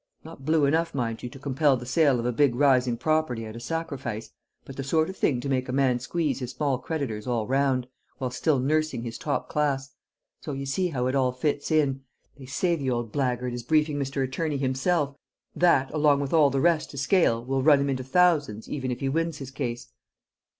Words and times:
Not 0.23 0.45
blue 0.45 0.65
enough, 0.65 0.95
mind 0.95 1.21
you, 1.21 1.29
to 1.29 1.37
compel 1.37 1.77
the 1.77 1.85
sale 1.85 2.19
of 2.19 2.25
a 2.25 2.31
big 2.31 2.55
rising 2.55 2.97
property 2.97 3.45
at 3.45 3.55
a 3.55 3.59
sacrifice; 3.59 4.31
but 4.65 4.75
the 4.75 4.83
sort 4.83 5.11
of 5.11 5.15
thing 5.15 5.39
to 5.41 5.47
make 5.47 5.69
a 5.69 5.71
man 5.71 5.99
squeeze 5.99 6.39
his 6.39 6.49
small 6.49 6.79
creditors 6.79 7.27
all 7.27 7.45
round, 7.45 7.87
while 8.17 8.31
still 8.31 8.57
nursing 8.57 9.03
his 9.03 9.19
top 9.19 9.47
class. 9.47 9.93
So 10.39 10.53
you 10.53 10.65
see 10.65 10.87
how 10.87 11.05
it 11.05 11.13
all 11.13 11.31
fits 11.31 11.69
in. 11.69 12.01
They 12.35 12.47
say 12.47 12.75
the 12.75 12.89
old 12.89 13.11
blackguard 13.11 13.53
is 13.53 13.61
briefing 13.61 13.99
Mr. 13.99 14.23
Attorney 14.23 14.57
himself; 14.57 15.15
that 15.55 15.93
along 15.93 16.19
with 16.19 16.33
all 16.33 16.49
the 16.49 16.61
rest 16.61 16.89
to 16.89 16.97
scale, 16.97 17.45
will 17.45 17.61
run 17.61 17.79
him 17.79 17.87
into 17.91 18.03
thousands 18.03 18.67
even 18.67 18.89
if 18.89 19.01
he 19.01 19.07
wins 19.09 19.37
his 19.37 19.51
case." 19.51 19.89